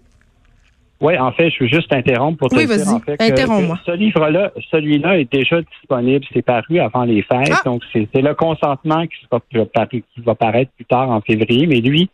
Oui, 1.03 1.19
en 1.19 1.33
fait, 1.33 1.51
je 1.51 1.65
veux 1.65 1.69
juste 1.69 1.93
interrompre 1.93 2.39
pour 2.39 2.49
te 2.49 2.55
oui, 2.55 2.65
dire 2.65 2.89
en 2.89 3.01
fait 3.01 3.17
que, 3.17 3.25
ce 3.25 3.91
livre-là, 3.91 4.53
celui-là 4.71 5.19
est 5.19 5.31
déjà 5.31 5.61
disponible. 5.61 6.25
C'est 6.33 6.43
paru 6.43 6.79
avant 6.79 7.03
les 7.03 7.23
fêtes, 7.23 7.51
ah! 7.51 7.61
donc 7.65 7.83
c'est 7.93 8.09
le 8.15 8.35
consentement 8.35 9.05
qui 9.09 9.27
va, 9.31 9.87
qui 9.89 10.05
va 10.25 10.37
paraître 10.37 10.71
plus 10.77 10.85
tard 10.85 11.11
en 11.11 11.21
février. 11.21 11.67
Mais 11.67 11.81
lui, 11.81 12.09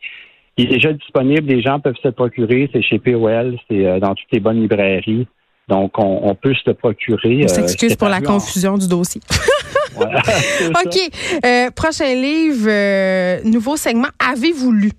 il 0.57 0.65
est 0.65 0.75
déjà 0.77 0.95
disponible. 0.95 1.47
Les 1.47 1.61
gens 1.61 1.81
peuvent 1.81 1.99
se 2.03 2.09
procurer. 2.09 2.71
C'est 2.73 2.81
chez 2.81 2.99
POL, 2.99 3.59
c'est 3.71 3.85
euh, 3.85 4.01
dans 4.01 4.15
toutes 4.15 4.33
les 4.33 4.41
bonnes 4.41 4.63
librairies. 4.63 5.27
Donc, 5.69 5.99
on, 5.99 6.35
peut 6.35 6.55
se 6.55 6.63
le 6.65 6.73
procurer. 6.73 7.43
On 7.45 7.49
s'excuse 7.49 7.95
pour 7.95 8.09
la 8.09 8.23
confusion 8.23 8.79
du 8.79 8.89
dossier. 8.89 9.21
OK. 10.01 11.73
prochain 11.75 12.15
livre, 12.15 13.45
nouveau 13.45 13.77
segment. 13.77 14.09
Avez-vous 14.19 14.73
lu? 14.73 14.93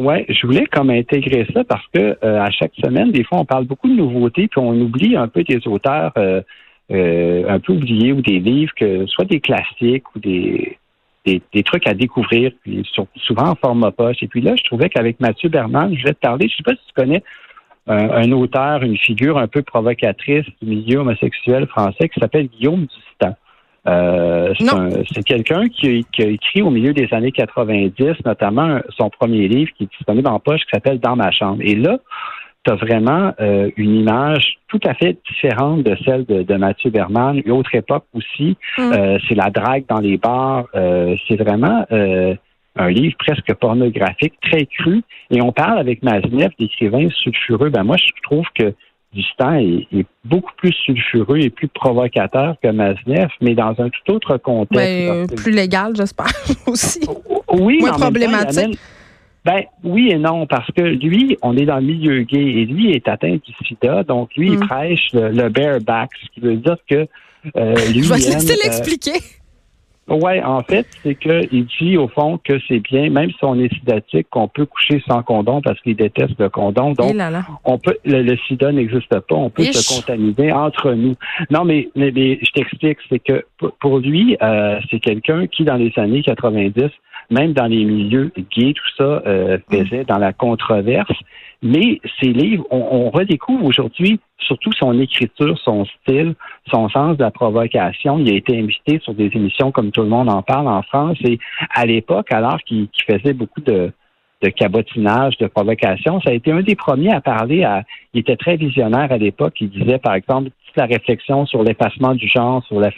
Oui, 0.00 0.24
je 0.30 0.46
voulais 0.46 0.64
comme 0.64 0.88
intégrer 0.88 1.46
ça 1.52 1.62
parce 1.62 1.86
que 1.92 2.16
euh, 2.24 2.40
à 2.40 2.50
chaque 2.50 2.72
semaine, 2.82 3.12
des 3.12 3.22
fois, 3.22 3.38
on 3.38 3.44
parle 3.44 3.66
beaucoup 3.66 3.86
de 3.86 3.92
nouveautés, 3.92 4.48
puis 4.48 4.58
on 4.58 4.72
oublie 4.72 5.14
un 5.14 5.28
peu 5.28 5.44
des 5.44 5.60
auteurs 5.68 6.12
euh, 6.16 6.40
euh, 6.90 7.44
un 7.46 7.60
peu 7.60 7.74
oubliés 7.74 8.14
ou 8.14 8.22
des 8.22 8.38
livres 8.38 8.72
que 8.74 9.04
soit 9.04 9.26
des 9.26 9.40
classiques 9.40 10.04
ou 10.16 10.18
des, 10.18 10.78
des, 11.26 11.62
trucs 11.62 11.86
à 11.86 11.92
découvrir, 11.92 12.50
puis 12.62 12.82
souvent 13.16 13.50
en 13.50 13.54
format 13.56 13.90
poche. 13.90 14.22
Et 14.22 14.26
puis 14.26 14.40
là, 14.40 14.56
je 14.56 14.64
trouvais 14.64 14.88
qu'avec 14.88 15.20
Mathieu 15.20 15.50
Berman, 15.50 15.94
je 15.94 16.02
vais 16.02 16.14
te 16.14 16.20
parler, 16.20 16.48
je 16.48 16.56
sais 16.56 16.62
pas 16.62 16.72
si 16.72 16.86
tu 16.86 16.94
connais 16.94 17.22
un, 17.86 18.32
auteur, 18.32 18.82
une 18.82 18.96
figure 18.96 19.36
un 19.36 19.48
peu 19.48 19.60
provocatrice 19.60 20.46
du 20.62 20.70
milieu 20.70 21.00
homosexuel 21.00 21.66
français 21.66 22.08
qui 22.08 22.20
s'appelle 22.20 22.46
Guillaume 22.46 22.86
Dustan. 22.86 23.36
Euh, 23.86 24.52
c'est 25.12 25.22
quelqu'un 25.22 25.68
qui, 25.68 26.04
a 26.18 26.26
écrit 26.26 26.62
au 26.62 26.70
milieu 26.70 26.92
des 26.92 27.08
années 27.12 27.32
90, 27.32 28.24
notamment 28.24 28.80
son 28.96 29.10
premier 29.10 29.48
livre 29.48 29.70
qui 29.76 29.84
est 29.84 29.90
disponible 29.90 30.28
en 30.28 30.38
poche, 30.38 30.60
qui 30.60 30.70
s'appelle 30.72 31.00
Dans 31.00 31.16
ma 31.16 31.30
chambre. 31.30 31.60
Et 31.60 31.74
là, 31.74 31.98
tu 32.64 32.72
as 32.72 32.76
vraiment 32.76 33.32
euh, 33.40 33.70
une 33.76 33.94
image 33.94 34.58
tout 34.68 34.80
à 34.84 34.94
fait 34.94 35.16
différente 35.30 35.82
de 35.82 35.96
celle 36.04 36.26
de, 36.26 36.56
Mathieu 36.56 36.90
Berman. 36.90 37.40
Une 37.44 37.52
autre 37.52 37.74
époque 37.74 38.04
aussi, 38.12 38.56
mm. 38.76 38.82
euh, 38.82 39.18
c'est 39.28 39.34
la 39.34 39.50
drague 39.50 39.84
dans 39.88 40.00
les 40.00 40.18
bars. 40.18 40.66
c'est 41.26 41.36
vraiment 41.36 41.86
un 42.76 42.90
livre 42.90 43.16
presque 43.18 43.52
pornographique, 43.54 44.34
très 44.42 44.66
cru. 44.66 45.02
Et 45.30 45.42
on 45.42 45.52
parle 45.52 45.78
avec 45.78 46.02
Maznev 46.02 46.50
d'écrivains 46.58 47.08
sulfureux. 47.08 47.70
Ben 47.70 47.82
moi, 47.82 47.96
je 47.96 48.10
trouve 48.22 48.46
que 48.54 48.74
Dustin 49.12 49.58
est, 49.58 49.86
est, 49.92 50.06
beaucoup 50.24 50.52
plus 50.56 50.72
sulfureux 50.72 51.38
et 51.38 51.50
plus 51.50 51.68
provocateur 51.68 52.54
que 52.62 52.68
Maznev, 52.68 53.28
mais 53.40 53.54
dans 53.54 53.74
un 53.78 53.88
tout 53.88 54.12
autre 54.12 54.36
contexte. 54.36 54.78
Ben, 54.78 55.26
plus 55.26 55.52
légal, 55.52 55.96
j'espère 55.96 56.32
aussi. 56.66 57.00
Oui, 57.52 57.78
moins 57.80 57.92
problématique. 57.92 58.78
ben 59.44 59.62
oui 59.82 60.10
et 60.12 60.18
non, 60.18 60.46
parce 60.46 60.70
que 60.72 60.82
lui, 60.82 61.36
on 61.42 61.56
est 61.56 61.66
dans 61.66 61.78
le 61.78 61.86
milieu 61.86 62.22
gay 62.22 62.40
et 62.40 62.66
lui 62.66 62.92
est 62.92 63.08
atteint 63.08 63.36
du 63.36 63.66
sida, 63.66 64.04
donc 64.04 64.30
lui, 64.36 64.48
il 64.48 64.58
mm. 64.58 64.66
prêche 64.68 65.08
le, 65.12 65.48
bareback, 65.48 66.10
ce 66.22 66.28
qui 66.32 66.40
veut 66.40 66.56
dire 66.56 66.76
que 66.88 67.08
euh, 67.56 67.74
lui. 67.92 68.02
Je 68.04 68.12
vais 68.12 68.20
te 68.20 68.32
laisser 68.32 68.52
euh, 68.52 68.62
l'expliquer. 68.64 69.18
Oui, 70.10 70.42
en 70.42 70.62
fait, 70.62 70.86
c'est 71.02 71.14
qu'il 71.14 71.66
dit 71.80 71.96
au 71.96 72.08
fond 72.08 72.38
que 72.42 72.54
c'est 72.66 72.80
bien, 72.80 73.10
même 73.10 73.30
si 73.30 73.44
on 73.44 73.58
est 73.58 73.72
sidatique, 73.74 74.26
qu'on 74.28 74.48
peut 74.48 74.66
coucher 74.66 75.00
sans 75.06 75.22
condom 75.22 75.60
parce 75.62 75.80
qu'il 75.80 75.94
déteste 75.94 76.34
le 76.38 76.48
condom. 76.48 76.92
Donc, 76.94 77.14
eh 77.14 77.22
on 77.64 77.78
peut 77.78 77.96
le, 78.04 78.36
sida 78.48 78.72
n'existe 78.72 79.08
pas, 79.08 79.34
on 79.36 79.50
peut 79.50 79.62
se 79.64 79.94
contaminer 79.94 80.52
entre 80.52 80.92
nous. 80.94 81.14
Non, 81.50 81.64
mais, 81.64 81.88
mais, 81.94 82.10
je 82.10 82.50
t'explique, 82.52 82.98
c'est 83.08 83.20
que 83.20 83.44
pour 83.80 83.98
lui, 83.98 84.36
euh, 84.42 84.80
c'est 84.90 84.98
quelqu'un 84.98 85.46
qui, 85.46 85.64
dans 85.64 85.76
les 85.76 85.92
années 85.96 86.22
90, 86.22 86.90
même 87.30 87.52
dans 87.52 87.66
les 87.66 87.84
milieux 87.84 88.32
gays, 88.50 88.74
tout 88.74 88.90
ça, 88.96 89.22
euh, 89.26 89.58
faisait 89.70 90.04
dans 90.04 90.18
la 90.18 90.32
controverse. 90.32 91.12
Mais 91.62 92.00
ces 92.20 92.32
livres, 92.32 92.64
on, 92.70 93.10
redécouvre 93.10 93.64
aujourd'hui 93.64 94.18
surtout 94.40 94.72
son 94.72 94.98
écriture, 95.00 95.58
son 95.58 95.84
style, 95.84 96.34
son 96.70 96.88
sens 96.88 97.16
de 97.16 97.22
la 97.22 97.30
provocation. 97.30 98.18
Il 98.18 98.30
a 98.30 98.34
été 98.34 98.58
invité 98.58 98.98
sur 99.02 99.14
des 99.14 99.30
émissions 99.34 99.70
comme 99.72 99.90
tout 99.90 100.02
le 100.02 100.08
monde 100.08 100.30
en 100.30 100.42
parle 100.42 100.68
en 100.68 100.82
France. 100.82 101.18
Et 101.24 101.38
à 101.74 101.86
l'époque, 101.86 102.32
alors 102.32 102.58
qu'il 102.64 102.88
faisait 103.06 103.34
beaucoup 103.34 103.60
de, 103.60 103.92
de 104.42 104.48
cabotinage, 104.48 105.36
de 105.38 105.46
provocation, 105.46 106.20
ça 106.20 106.30
a 106.30 106.32
été 106.32 106.52
un 106.52 106.62
des 106.62 106.76
premiers 106.76 107.12
à 107.12 107.20
parler 107.20 107.64
à. 107.64 107.84
Il 108.14 108.20
était 108.20 108.36
très 108.36 108.56
visionnaire 108.56 109.12
à 109.12 109.18
l'époque. 109.18 109.54
Il 109.60 109.70
disait, 109.70 109.98
par 109.98 110.14
exemple, 110.14 110.50
toute 110.66 110.76
la 110.76 110.86
réflexion 110.86 111.46
sur 111.46 111.62
l'effacement 111.62 112.14
du 112.14 112.28
genre, 112.28 112.64
sur 112.64 112.80
la, 112.80 112.90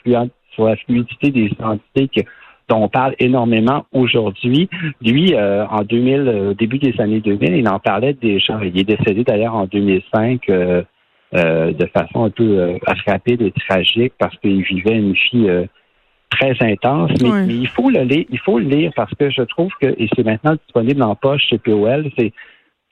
fluidité 0.76 1.30
des 1.30 1.46
identités 1.46 2.08
que 2.08 2.20
dont 2.68 2.84
on 2.84 2.88
parle 2.88 3.14
énormément 3.18 3.84
aujourd'hui. 3.92 4.68
Lui, 5.00 5.34
euh, 5.34 5.66
en 5.66 5.82
2000, 5.82 6.20
euh, 6.20 6.54
début 6.54 6.78
des 6.78 6.98
années 7.00 7.20
2000, 7.20 7.56
il 7.56 7.68
en 7.68 7.78
parlait 7.78 8.14
déjà. 8.14 8.60
Il 8.62 8.78
est 8.78 8.84
décédé 8.84 9.24
d'ailleurs 9.24 9.54
en 9.54 9.66
2005 9.66 10.48
euh, 10.48 10.82
de 11.32 11.86
façon 11.94 12.24
un 12.24 12.30
peu 12.30 12.78
rapide 13.06 13.42
et 13.42 13.52
tragique 13.52 14.12
parce 14.18 14.36
qu'il 14.38 14.62
vivait 14.62 14.96
une 14.96 15.12
vie 15.12 15.48
très 16.30 16.54
intense. 16.60 17.10
Mais, 17.22 17.54
il 17.54 17.68
faut 17.68 17.90
le 17.90 18.02
lire, 18.02 18.24
il 18.30 18.38
faut 18.38 18.58
le 18.58 18.66
lire 18.66 18.92
parce 18.94 19.12
que 19.14 19.30
je 19.30 19.42
trouve 19.42 19.70
que, 19.80 19.86
et 19.86 20.08
c'est 20.14 20.24
maintenant 20.24 20.54
disponible 20.54 21.02
en 21.02 21.14
poche 21.14 21.42
chez 21.48 21.58
POL, 21.58 22.10
c'est 22.18 22.32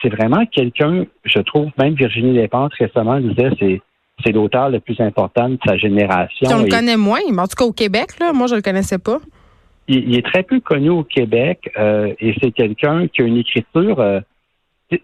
c'est 0.03 0.09
vraiment 0.09 0.47
quelqu'un, 0.47 1.05
je 1.25 1.41
trouve, 1.41 1.69
même 1.79 1.93
Virginie 1.93 2.33
Despentes 2.33 2.73
récemment 2.79 3.21
disait, 3.21 3.51
c'est 3.59 3.83
c'est 4.25 4.33
l'auteur 4.33 4.71
le 4.71 4.81
plus 4.81 4.99
important 5.01 5.51
de 5.51 5.59
sa 5.67 5.77
génération. 5.77 6.49
on 6.51 6.63
le 6.63 6.69
connaît 6.69 6.97
moins, 6.97 7.21
mais 7.31 7.43
en 7.43 7.47
tout 7.47 7.57
cas 7.57 7.65
au 7.65 7.73
Québec, 7.73 8.19
là, 8.19 8.33
moi 8.33 8.47
je 8.47 8.55
le 8.55 8.63
connaissais 8.63 8.99
pas 8.99 9.19
il, 9.91 10.17
est 10.17 10.25
très 10.25 10.43
peu 10.43 10.61
connu 10.61 10.89
au 10.91 11.05
Québec 11.05 11.71
euh, 11.79 12.15
et 12.21 12.35
c'est 12.41 12.53
quelqu'un 12.53 13.09
qui 13.09 13.23
a 13.23 13.25
une 13.25 13.39
écriture 13.39 14.01
euh, 14.01 14.21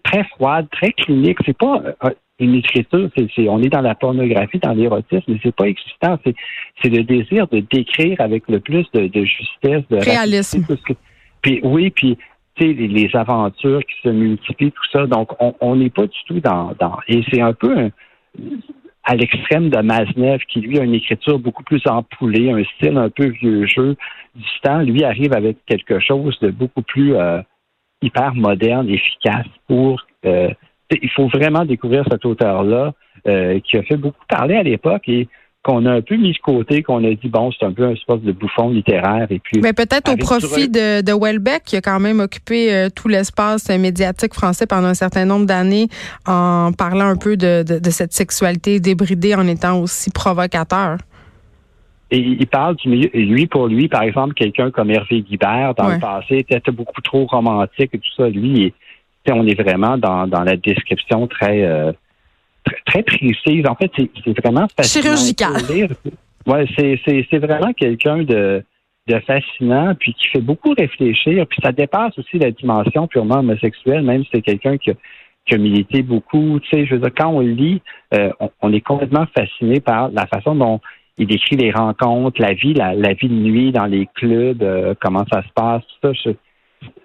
très 0.03 0.23
froide, 0.25 0.67
très 0.71 0.91
clinique. 0.91 1.37
C'est 1.45 1.57
pas 1.57 1.81
euh, 2.03 2.09
une 2.39 2.55
écriture, 2.55 3.09
c'est, 3.15 3.49
on 3.49 3.61
est 3.61 3.69
dans 3.69 3.81
la 3.81 3.95
pornographie, 3.95 4.59
dans 4.59 4.73
l'érotisme, 4.73 5.23
mais 5.27 5.39
c'est 5.41 5.55
pas 5.55 5.67
excitant. 5.67 6.19
C'est, 6.23 6.89
le 6.89 7.03
désir 7.03 7.47
de 7.47 7.59
décrire 7.59 8.21
avec 8.21 8.47
le 8.47 8.59
plus 8.59 8.85
de, 8.93 9.09
justesse, 9.23 9.83
de 9.89 9.97
réalisme. 9.97 10.65
puis 11.41 11.59
oui, 11.63 11.89
puis 11.89 12.17
les, 12.59 12.73
les 12.73 13.09
aventures 13.15 13.81
qui 13.81 13.95
se 14.03 14.09
multiplient, 14.09 14.71
tout 14.71 14.89
ça. 14.91 15.07
Donc, 15.07 15.31
on 15.39 15.75
n'est 15.75 15.89
pas 15.89 16.05
du 16.05 16.17
tout 16.27 16.39
dans, 16.39 16.73
dans 16.79 16.97
et 17.07 17.23
c'est 17.31 17.41
un 17.41 17.53
peu 17.53 17.77
un, 17.77 17.89
à 19.07 19.15
l'extrême 19.15 19.69
de 19.69 19.81
Maznev, 19.81 20.39
qui 20.49 20.59
lui 20.59 20.79
a 20.79 20.83
une 20.83 20.93
écriture 20.93 21.39
beaucoup 21.39 21.63
plus 21.63 21.81
empoulée, 21.87 22.51
un 22.51 22.63
style 22.75 22.97
un 22.97 23.09
peu 23.09 23.27
vieux 23.27 23.65
jeu 23.65 23.95
du 24.35 24.59
temps, 24.61 24.81
lui 24.81 25.03
arrive 25.03 25.33
avec 25.33 25.57
quelque 25.65 25.99
chose 25.99 26.37
de 26.41 26.51
beaucoup 26.51 26.81
plus 26.81 27.15
euh, 27.15 27.41
hyper 28.01 28.35
moderne, 28.35 28.89
efficace 28.89 29.47
pour. 29.67 30.05
Euh, 30.25 30.49
il 30.91 31.09
faut 31.09 31.27
vraiment 31.27 31.65
découvrir 31.65 32.03
cet 32.09 32.25
auteur-là 32.25 32.93
euh, 33.27 33.59
qui 33.59 33.77
a 33.77 33.83
fait 33.83 33.97
beaucoup 33.97 34.23
parler 34.29 34.55
à 34.55 34.63
l'époque 34.63 35.03
et 35.07 35.27
qu'on 35.63 35.85
a 35.85 35.91
un 35.91 36.01
peu 36.01 36.15
mis 36.15 36.31
de 36.31 36.37
côté, 36.37 36.81
qu'on 36.81 37.03
a 37.03 37.13
dit 37.13 37.27
bon, 37.27 37.51
c'est 37.51 37.65
un 37.65 37.73
peu 37.73 37.85
un 37.85 37.91
espèce 37.91 38.21
de 38.21 38.31
bouffon 38.31 38.69
littéraire 38.69 39.27
et 39.29 39.39
puis. 39.39 39.59
Mais 39.61 39.73
peut-être 39.73 40.13
au 40.13 40.15
profit 40.15 40.69
de, 40.69 41.01
de 41.01 41.11
Welbeck 41.11 41.63
qui 41.65 41.75
a 41.75 41.81
quand 41.81 41.99
même 41.99 42.21
occupé 42.21 42.73
euh, 42.73 42.89
tout 42.89 43.09
l'espace 43.09 43.69
médiatique 43.69 44.33
français 44.33 44.65
pendant 44.65 44.87
un 44.87 44.93
certain 44.93 45.25
nombre 45.25 45.45
d'années 45.45 45.87
en 46.25 46.71
parlant 46.71 47.07
un 47.07 47.17
peu 47.17 47.35
de, 47.35 47.63
de, 47.63 47.89
cette 47.89 48.13
sexualité 48.13 48.79
débridée 48.79 49.35
en 49.35 49.45
étant 49.47 49.81
aussi 49.81 50.09
provocateur. 50.09 50.99
Et 52.11 52.19
il 52.19 52.47
parle 52.47 52.77
du 52.77 52.87
milieu. 52.87 53.09
Et 53.13 53.25
lui, 53.25 53.47
pour 53.47 53.67
lui, 53.67 53.89
par 53.89 54.03
exemple, 54.03 54.33
quelqu'un 54.35 54.71
comme 54.71 54.89
Hervé 54.89 55.21
Guibert, 55.21 55.73
dans 55.75 55.89
le 55.89 55.99
passé, 55.99 56.45
était 56.47 56.71
beaucoup 56.71 57.01
trop 57.01 57.25
romantique 57.25 57.89
et 57.91 57.99
tout 57.99 58.13
ça. 58.15 58.29
Lui, 58.29 58.73
on 59.31 59.45
est 59.45 59.59
vraiment 59.59 59.97
dans, 59.97 60.27
dans 60.27 60.43
la 60.43 60.55
description 60.55 61.27
très 61.27 61.63
euh, 61.63 61.91
très, 62.85 63.03
précise. 63.03 63.65
En 63.67 63.75
fait, 63.75 63.91
c'est 63.95 64.39
vraiment 64.43 64.67
fascinant. 64.75 65.15
Chirurgical. 65.15 65.53
Ouais, 66.45 66.65
c'est 66.75 67.37
vraiment 67.39 67.73
quelqu'un 67.73 68.23
de, 68.23 68.63
de 69.07 69.19
fascinant, 69.19 69.95
puis 69.99 70.13
qui 70.13 70.27
fait 70.27 70.41
beaucoup 70.41 70.73
réfléchir, 70.77 71.45
puis 71.47 71.59
ça 71.63 71.71
dépasse 71.71 72.17
aussi 72.17 72.37
la 72.39 72.51
dimension 72.51 73.07
purement 73.07 73.39
homosexuelle, 73.39 74.03
même 74.03 74.23
si 74.23 74.29
c'est 74.33 74.41
quelqu'un 74.41 74.77
qui, 74.77 74.91
qui, 75.45 75.55
a 75.55 75.57
milité 75.57 76.03
beaucoup. 76.03 76.59
Tu 76.61 76.69
sais, 76.69 76.85
je 76.85 76.95
veux 76.95 77.01
dire, 77.01 77.11
quand 77.17 77.29
on 77.29 77.39
lit, 77.39 77.81
euh, 78.13 78.31
on, 78.61 78.71
est 78.71 78.81
complètement 78.81 79.25
fasciné 79.37 79.79
par 79.81 80.09
la 80.09 80.25
façon 80.27 80.55
dont 80.55 80.79
il 81.17 81.27
décrit 81.27 81.55
les 81.55 81.71
rencontres, 81.71 82.41
la 82.41 82.53
vie, 82.53 82.73
la, 82.73 82.93
vie 83.13 83.27
de 83.27 83.33
nuit 83.33 83.71
dans 83.71 83.85
les 83.85 84.07
clubs, 84.15 84.61
euh, 84.61 84.93
comment 85.01 85.25
ça 85.31 85.41
se 85.41 85.49
passe, 85.53 85.83
tout 86.01 86.13
ça. 86.13 86.29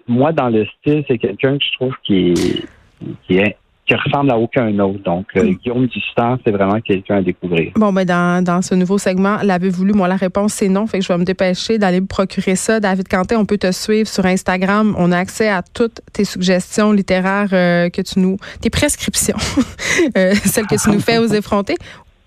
Moi, 0.07 0.31
dans 0.31 0.49
le 0.49 0.65
style, 0.65 1.03
c'est 1.07 1.17
quelqu'un 1.17 1.57
que 1.57 1.63
je 1.63 1.71
trouve 1.73 1.93
qui 2.03 2.29
est, 2.29 2.65
qui 3.25 3.37
est 3.37 3.57
qui 3.85 3.95
ressemble 3.95 4.31
à 4.31 4.37
aucun 4.37 4.77
autre. 4.79 5.03
Donc, 5.03 5.25
euh, 5.35 5.43
mm. 5.43 5.55
Guillaume 5.55 5.87
Distance, 5.87 6.39
c'est 6.45 6.51
vraiment 6.51 6.79
quelqu'un 6.79 7.17
à 7.17 7.21
découvrir. 7.21 7.73
Bon, 7.75 7.91
ben 7.91 8.05
dans, 8.05 8.43
dans 8.43 8.61
ce 8.61 8.75
nouveau 8.75 8.97
segment, 8.97 9.37
l'avez 9.43 9.69
voulu? 9.69 9.93
Moi, 9.93 10.07
la 10.07 10.15
réponse, 10.15 10.53
c'est 10.53 10.69
non. 10.69 10.87
Fait 10.87 10.99
que 10.99 11.03
je 11.03 11.11
vais 11.11 11.17
me 11.17 11.25
dépêcher 11.25 11.77
d'aller 11.77 11.99
me 11.99 12.07
procurer 12.07 12.55
ça. 12.55 12.79
David 12.79 13.07
Quentin, 13.09 13.37
on 13.37 13.45
peut 13.45 13.57
te 13.57 13.71
suivre 13.71 14.07
sur 14.07 14.25
Instagram. 14.25 14.95
On 14.97 15.11
a 15.11 15.17
accès 15.17 15.49
à 15.49 15.61
toutes 15.61 15.99
tes 16.13 16.23
suggestions 16.23 16.93
littéraires 16.93 17.49
euh, 17.51 17.89
que 17.89 18.01
tu 18.01 18.19
nous... 18.19 18.37
tes 18.61 18.69
prescriptions, 18.69 19.37
euh, 20.17 20.33
celles 20.33 20.67
que 20.67 20.81
tu 20.81 20.89
nous 20.89 21.01
fais 21.01 21.17
aux 21.17 21.27
effrontés 21.33 21.75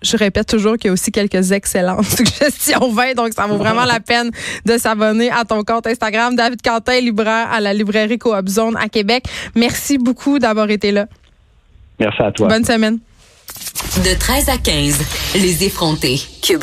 je 0.01 0.17
répète 0.17 0.47
toujours 0.47 0.77
qu'il 0.77 0.87
y 0.87 0.89
a 0.89 0.93
aussi 0.93 1.11
quelques 1.11 1.51
excellentes 1.51 2.05
suggestions 2.17 2.91
20, 2.91 3.15
donc 3.15 3.33
ça 3.33 3.47
vaut 3.47 3.57
vraiment 3.57 3.85
la 3.85 3.99
peine 3.99 4.31
de 4.65 4.77
s'abonner 4.77 5.31
à 5.31 5.43
ton 5.43 5.63
compte 5.63 5.87
Instagram. 5.87 6.35
David 6.35 6.61
Quentin, 6.61 6.99
libraire 6.99 7.47
à 7.51 7.59
la 7.59 7.73
librairie 7.73 8.19
Coop 8.19 8.47
Zone 8.47 8.75
à 8.77 8.89
Québec. 8.89 9.25
Merci 9.55 9.97
beaucoup 9.97 10.39
d'avoir 10.39 10.69
été 10.69 10.91
là. 10.91 11.07
Merci 11.99 12.21
à 12.21 12.31
toi. 12.31 12.47
Bonne 12.47 12.65
semaine. 12.65 12.99
De 13.97 14.17
13 14.17 14.49
à 14.49 14.57
15, 14.57 14.99
les 15.35 15.63
effrontés. 15.63 16.19
Cube 16.41 16.55